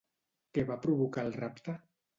Què 0.57 0.63
va 0.71 0.79
provocar 0.87 1.27
el 1.29 1.39
rapte? 1.45 1.81